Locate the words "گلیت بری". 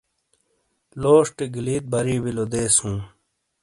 1.55-2.15